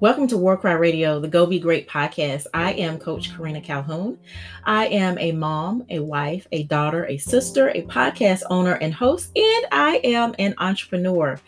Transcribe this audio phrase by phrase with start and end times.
[0.00, 2.46] Welcome to War Cry Radio, the Go Be Great podcast.
[2.54, 4.18] I am Coach Karina Calhoun.
[4.64, 9.30] I am a mom, a wife, a daughter, a sister, a podcast owner and host,
[9.36, 11.38] and I am an entrepreneur.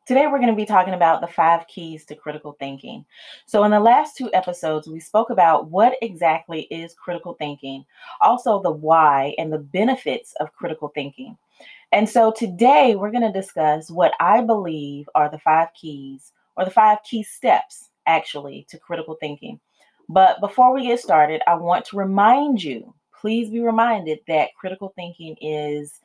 [0.06, 3.06] Today, we're going to be talking about the five keys to critical thinking.
[3.46, 7.86] So, in the last two episodes, we spoke about what exactly is critical thinking,
[8.19, 11.38] also the why and the benefits of critical thinking.
[11.94, 16.66] And so, today, we're going to discuss what I believe are the five keys or
[16.66, 19.58] the five key steps actually to critical thinking.
[20.09, 22.94] But before we get started, I want to remind you
[23.24, 26.02] please be reminded that critical thinking is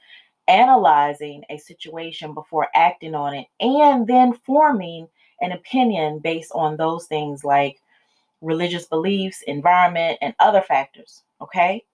[0.49, 5.07] analyzing a situation before acting on it, and then forming
[5.41, 7.81] an opinion based on those things like
[8.41, 11.23] religious beliefs, environment, and other factors.
[11.41, 11.85] Okay.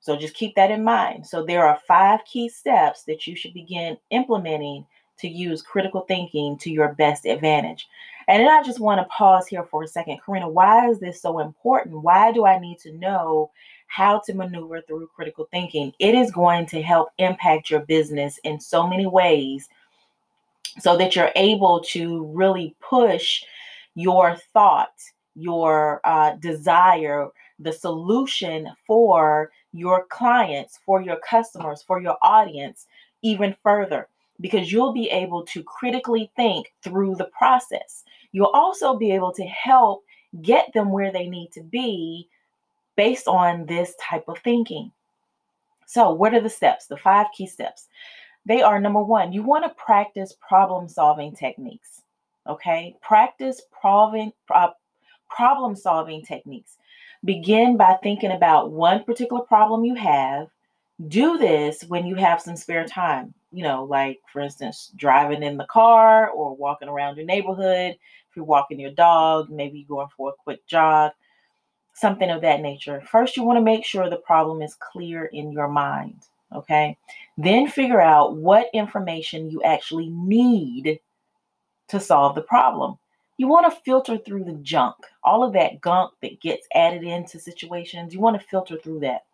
[0.00, 1.26] So just keep that in mind.
[1.26, 4.84] So there are five key steps that you should begin implementing
[5.18, 7.86] to use critical thinking to your best advantage.
[8.28, 10.20] And then I just want to pause here for a second.
[10.24, 12.02] Karina, why is this so important?
[12.02, 13.50] Why do I need to know
[13.94, 15.92] how to maneuver through critical thinking.
[16.00, 19.68] It is going to help impact your business in so many ways
[20.80, 23.44] so that you're able to really push
[23.94, 24.94] your thought,
[25.36, 27.28] your uh, desire,
[27.60, 32.86] the solution for your clients, for your customers, for your audience
[33.22, 34.08] even further
[34.40, 38.02] because you'll be able to critically think through the process.
[38.32, 40.02] You'll also be able to help
[40.42, 42.28] get them where they need to be
[42.96, 44.90] based on this type of thinking.
[45.86, 46.86] So, what are the steps?
[46.86, 47.88] The five key steps.
[48.46, 52.02] They are number one, you want to practice problem solving techniques.
[52.46, 54.70] Okay, practice problem, uh,
[55.30, 56.76] problem solving techniques.
[57.24, 60.48] Begin by thinking about one particular problem you have.
[61.08, 65.56] Do this when you have some spare time, you know, like for instance, driving in
[65.56, 67.92] the car or walking around your neighborhood.
[67.92, 71.12] If you're walking your dog, maybe you're going for a quick jog
[71.94, 73.00] something of that nature.
[73.10, 76.26] First, you want to make sure the problem is clear in your mind.
[76.54, 76.96] Okay.
[77.36, 81.00] Then figure out what information you actually need
[81.88, 82.98] to solve the problem.
[83.36, 87.40] You want to filter through the junk, all of that gunk that gets added into
[87.40, 88.14] situations.
[88.14, 89.24] You want to filter through that.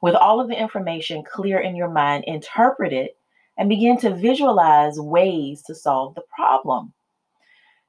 [0.00, 3.16] With all of the information clear in your mind, interpret it
[3.58, 6.92] and begin to visualize ways to solve the problem.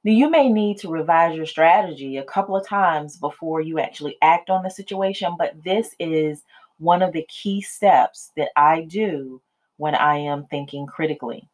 [0.06, 4.50] You may need to revise your strategy a couple of times before you actually act
[4.50, 6.42] on the situation, but this is
[6.78, 9.40] one of the key steps that I do
[9.78, 11.48] when I am thinking critically.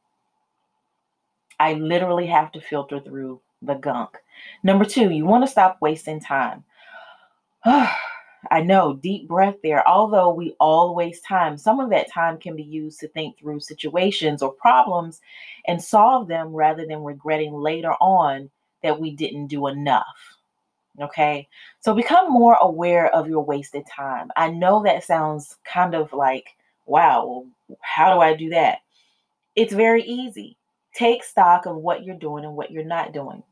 [1.60, 4.16] I literally have to filter through the gunk.
[4.64, 6.64] Number two, you want to stop wasting time.
[8.50, 9.86] I know, deep breath there.
[9.86, 13.60] Although we all waste time, some of that time can be used to think through
[13.60, 15.20] situations or problems
[15.66, 18.50] and solve them rather than regretting later on
[18.82, 20.38] that we didn't do enough.
[21.00, 21.48] Okay.
[21.80, 24.30] So become more aware of your wasted time.
[24.36, 26.56] I know that sounds kind of like,
[26.86, 27.46] wow,
[27.80, 28.78] how do I do that?
[29.54, 30.56] It's very easy.
[30.94, 33.42] Take stock of what you're doing and what you're not doing.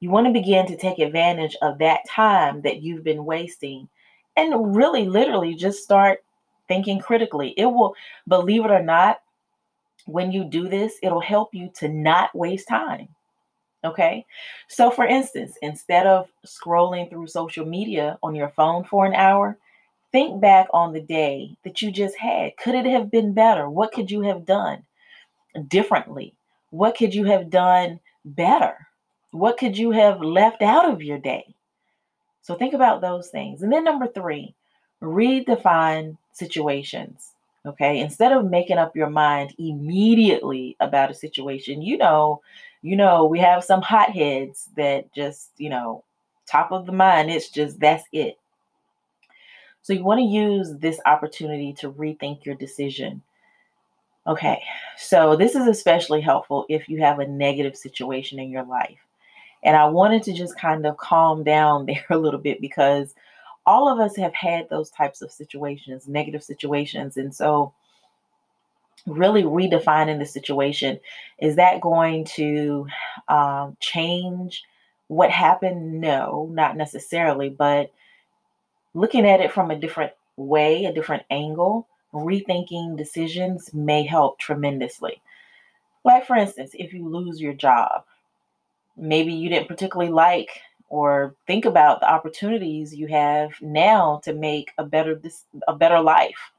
[0.00, 3.88] You want to begin to take advantage of that time that you've been wasting
[4.36, 6.22] and really, literally, just start
[6.68, 7.54] thinking critically.
[7.56, 7.94] It will,
[8.28, 9.20] believe it or not,
[10.06, 13.08] when you do this, it'll help you to not waste time.
[13.84, 14.26] Okay.
[14.68, 19.58] So, for instance, instead of scrolling through social media on your phone for an hour,
[20.12, 22.56] think back on the day that you just had.
[22.56, 23.68] Could it have been better?
[23.70, 24.84] What could you have done
[25.68, 26.34] differently?
[26.70, 28.88] What could you have done better?
[29.32, 31.55] What could you have left out of your day?
[32.46, 33.62] So, think about those things.
[33.62, 34.54] And then, number three,
[35.02, 37.32] redefine situations.
[37.66, 37.98] Okay.
[37.98, 42.40] Instead of making up your mind immediately about a situation, you know,
[42.82, 46.04] you know, we have some hotheads that just, you know,
[46.46, 48.38] top of the mind, it's just that's it.
[49.82, 53.22] So you want to use this opportunity to rethink your decision.
[54.28, 54.62] Okay,
[54.96, 59.05] so this is especially helpful if you have a negative situation in your life.
[59.66, 63.14] And I wanted to just kind of calm down there a little bit because
[63.66, 67.16] all of us have had those types of situations, negative situations.
[67.16, 67.74] And so
[69.06, 71.00] really redefining the situation.
[71.38, 72.86] Is that going to
[73.28, 74.62] um, change
[75.08, 76.00] what happened?
[76.00, 77.92] No, not necessarily, but
[78.94, 85.20] looking at it from a different way, a different angle, rethinking decisions may help tremendously.
[86.04, 88.04] Like, for instance, if you lose your job,
[88.96, 94.70] maybe you didn't particularly like or think about the opportunities you have now to make
[94.78, 96.52] a better this a better life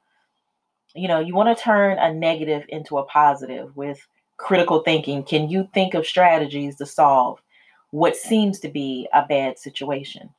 [0.98, 4.06] you know, you want to turn a negative into a positive with
[4.38, 5.24] critical thinking.
[5.24, 7.40] Can you think of strategies to solve
[7.92, 10.30] what seems to be a bad situation?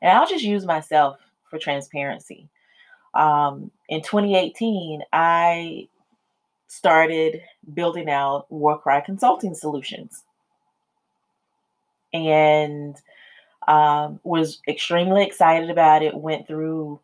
[0.00, 1.18] And I'll just use myself
[1.50, 2.48] for transparency.
[3.14, 5.88] Um, in 2018, I
[6.68, 7.42] started
[7.74, 10.24] building out Warcry Consulting Solutions
[12.12, 12.96] and
[13.68, 16.14] um, was extremely excited about it.
[16.14, 17.00] Went through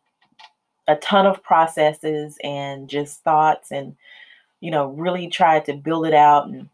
[0.89, 3.95] a ton of processes and just thoughts and
[4.59, 6.67] you know really tried to build it out and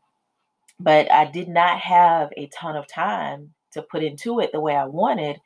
[0.80, 4.74] but I did not have a ton of time to put into it the way
[4.74, 5.40] I wanted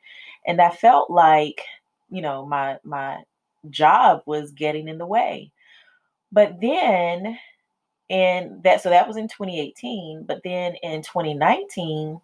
[0.46, 1.62] and I felt like
[2.10, 3.18] you know my my
[3.70, 5.50] job was getting in the way
[6.30, 7.36] but then
[8.08, 12.20] and that so that was in 2018 but then in 2019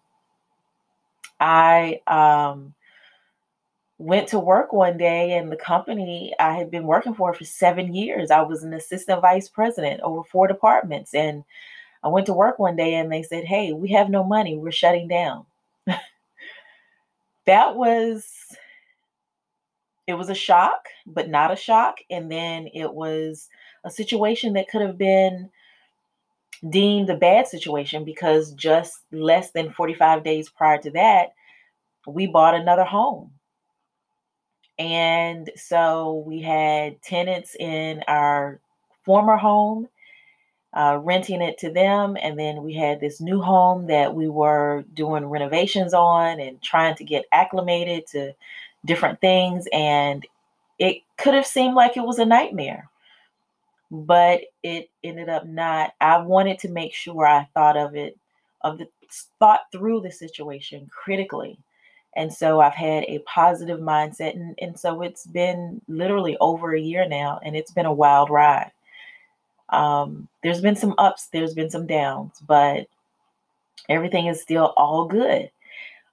[1.39, 2.73] I um
[3.99, 7.93] went to work one day and the company I had been working for for seven
[7.95, 8.29] years.
[8.29, 11.13] I was an assistant vice president over four departments.
[11.13, 11.43] And
[12.03, 14.55] I went to work one day and they said, Hey, we have no money.
[14.55, 15.45] We're shutting down.
[17.45, 18.31] that was,
[20.05, 21.97] it was a shock, but not a shock.
[22.09, 23.49] And then it was
[23.83, 25.49] a situation that could have been
[26.69, 31.33] deemed a bad situation because just less than 45 days prior to that,
[32.05, 33.31] we bought another home
[34.79, 38.59] and so we had tenants in our
[39.03, 39.87] former home,
[40.73, 42.15] uh, renting it to them.
[42.21, 46.95] And then we had this new home that we were doing renovations on and trying
[46.95, 48.33] to get acclimated to
[48.85, 49.67] different things.
[49.73, 50.25] And
[50.77, 52.89] it could have seemed like it was a nightmare,
[53.91, 55.93] but it ended up not.
[56.01, 58.17] I wanted to make sure I thought of it,
[58.61, 58.87] of the
[59.39, 61.57] thought through the situation critically
[62.17, 64.35] and so I've had a positive mindset.
[64.35, 68.31] And, and so it's been literally over a year now, and it's been a wild
[68.31, 68.71] ride.
[69.69, 72.87] Um, there's been some ups, there's been some downs, but
[73.87, 75.51] everything is still all good.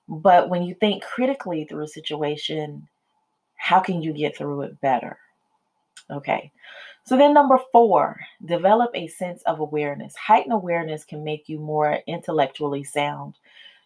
[0.07, 2.87] But when you think critically through a situation,
[3.57, 5.17] how can you get through it better?
[6.11, 6.53] Okay.
[7.05, 10.17] So then, number four, develop a sense of awareness.
[10.17, 13.37] Heightened awareness can make you more intellectually sound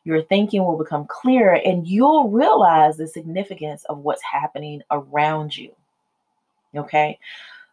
[0.09, 5.71] your thinking will become clearer and you'll realize the significance of what's happening around you.
[6.75, 7.19] Okay.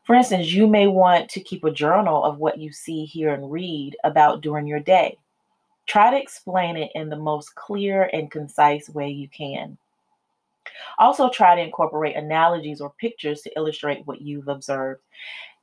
[0.04, 3.50] For instance, you may want to keep a journal of what you see, hear, and
[3.50, 5.18] read about during your day.
[5.88, 9.78] Try to explain it in the most clear and concise way you can.
[11.00, 15.02] Also, try to incorporate analogies or pictures to illustrate what you've observed.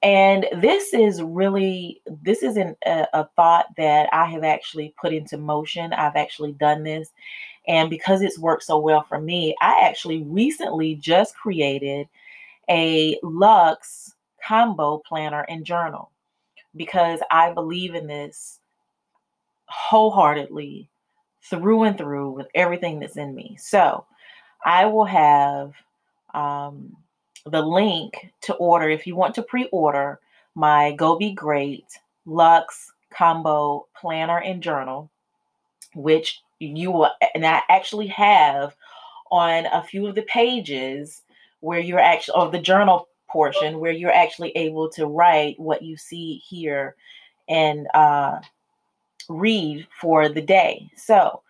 [0.02, 5.12] And this is really, this is not a, a thought that I have actually put
[5.12, 5.92] into motion.
[5.92, 7.10] I've actually done this.
[7.68, 12.08] And because it's worked so well for me, I actually recently just created
[12.68, 16.10] a Lux combo planner and journal
[16.74, 18.58] because I believe in this
[19.66, 20.88] wholeheartedly
[21.42, 23.56] through and through with everything that's in me.
[23.60, 24.04] So
[24.64, 25.72] I will have
[26.34, 26.96] um,
[27.46, 30.20] the link to order if you want to pre order
[30.54, 31.86] my Go Be Great
[32.26, 35.10] Lux Combo Planner and Journal,
[35.94, 38.76] which you will, and I actually have
[39.30, 41.22] on a few of the pages
[41.60, 45.96] where you're actually, or the journal portion where you're actually able to write what you
[45.96, 46.94] see here
[47.48, 48.38] and uh,
[49.28, 50.90] read for the day.
[50.96, 51.42] So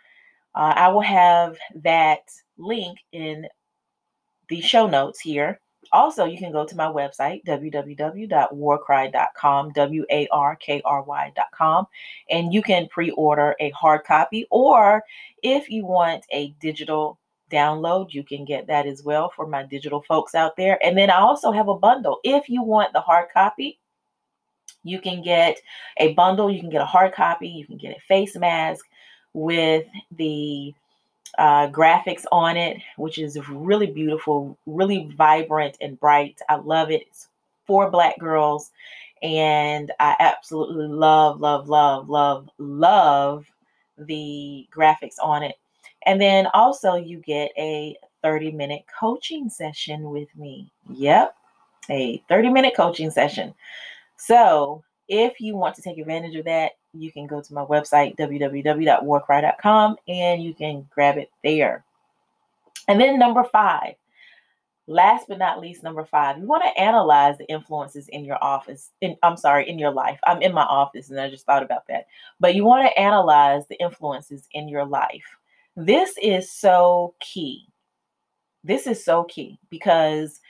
[0.54, 3.48] uh, I will have that link in
[4.48, 5.58] the show notes here.
[5.92, 11.86] Also, you can go to my website, www.warkry.com, W A R K R Y.com,
[12.30, 15.02] and you can pre order a hard copy, or
[15.42, 17.18] if you want a digital
[17.50, 20.82] download, you can get that as well for my digital folks out there.
[20.84, 22.20] And then I also have a bundle.
[22.24, 23.78] If you want the hard copy,
[24.84, 25.60] you can get
[25.98, 28.86] a bundle, you can get a hard copy, you can get a face mask
[29.34, 29.86] with
[30.16, 30.74] the
[31.38, 36.38] uh, graphics on it, which is really beautiful, really vibrant and bright.
[36.48, 37.02] I love it.
[37.08, 37.28] It's
[37.66, 38.70] for black girls.
[39.22, 43.46] And I absolutely love, love, love, love, love
[43.96, 45.56] the graphics on it.
[46.06, 50.70] And then also, you get a 30 minute coaching session with me.
[50.90, 51.34] Yep,
[51.90, 53.54] a 30 minute coaching session.
[54.16, 58.16] So, if you want to take advantage of that, you can go to my website,
[58.16, 61.84] www.warkry.com, and you can grab it there.
[62.88, 63.94] And then, number five,
[64.86, 68.90] last but not least, number five, you want to analyze the influences in your office.
[69.00, 70.18] In, I'm sorry, in your life.
[70.26, 72.06] I'm in my office and I just thought about that.
[72.40, 75.24] But you want to analyze the influences in your life.
[75.76, 77.66] This is so key.
[78.64, 80.40] This is so key because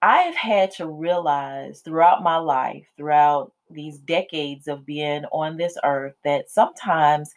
[0.00, 6.14] I've had to realize throughout my life, throughout these decades of being on this earth,
[6.24, 7.34] that sometimes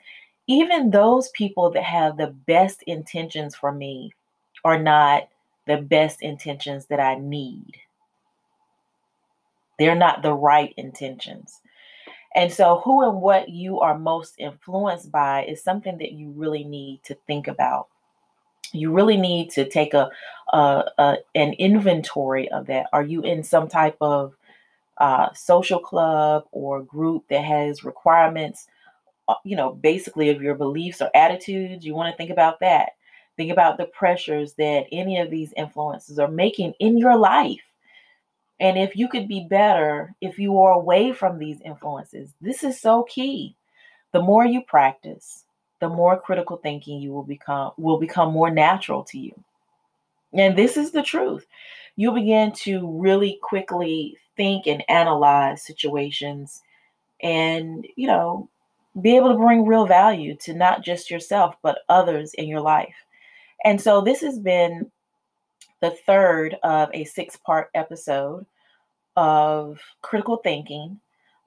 [0.48, 4.12] even those people that have the best intentions for me
[4.64, 5.28] are not
[5.66, 7.72] the best intentions that I need.
[9.80, 11.62] They're not the right intentions.
[12.36, 16.64] And so, who and what you are most influenced by is something that you really
[16.64, 17.88] need to think about.
[18.74, 20.10] You really need to take a,
[20.54, 22.88] a, a an inventory of that.
[22.94, 24.34] Are you in some type of
[24.98, 28.68] uh, social club or group that has requirements,
[29.28, 31.86] uh, you know, basically of your beliefs or attitudes?
[31.86, 32.92] You want to think about that.
[33.38, 37.62] Think about the pressures that any of these influences are making in your life
[38.62, 42.80] and if you could be better if you are away from these influences, this is
[42.80, 43.58] so key.
[44.14, 45.46] The more you practice,
[45.82, 49.34] the more critical thinking you will become will become more natural to you.
[50.34, 51.46] And this is the truth.
[51.98, 56.62] You'll begin to really quickly think and analyze situations
[57.22, 58.50] and, you know,
[59.02, 62.96] be able to bring real value to not just yourself, but others in your life.
[63.66, 64.90] And so this has been
[65.82, 68.46] the third of a six part episode
[69.18, 71.00] of critical thinking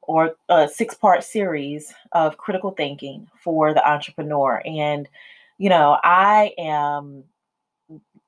[0.06, 4.62] or a six part series of critical thinking for the entrepreneur.
[4.64, 5.08] And,
[5.58, 7.24] you know, I am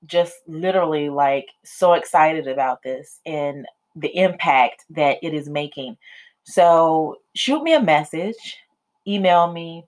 [0.06, 3.66] just literally like so excited about this and
[3.97, 5.97] the impact that it is making.
[6.45, 8.59] So, shoot me a message,
[9.06, 9.85] email me,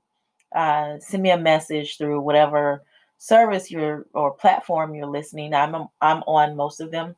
[0.54, 2.83] uh, send me a message through whatever
[3.18, 5.54] service you're or platform you're listening.
[5.54, 7.14] I'm I'm on most of them,